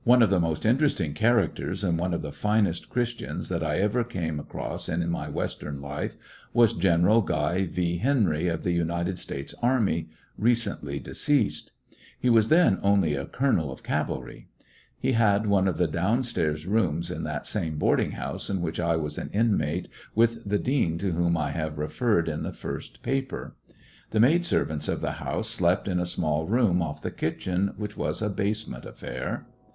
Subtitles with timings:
[0.03, 3.77] One of the most interesting characters and Atthemu^de one of the finest Christians that I
[3.77, 6.15] ever came ^^^^^^^ 163 HiecoUections of a across in my Western life
[6.53, 7.97] was Gteneral Guy V.
[7.99, 10.09] Henry of the United States army,
[10.39, 11.71] recently deceased.
[12.19, 14.45] He was then only a colonel of cav alry.
[14.97, 18.79] He had one of the down stairs rooms in that same boarding house in which
[18.79, 22.51] I was an inmate with the dean to whom I have re ferred in the
[22.51, 23.55] first paper.
[24.09, 27.95] The maid servants of the house slept in a small room off the kitchen, which
[27.95, 29.45] was a basement affair.